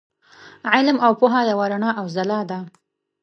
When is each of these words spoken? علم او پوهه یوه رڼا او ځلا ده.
علم 0.73 0.97
او 1.05 1.11
پوهه 1.19 1.41
یوه 1.51 1.65
رڼا 1.71 1.91
او 1.99 2.05
ځلا 2.15 2.39
ده. 2.49 2.59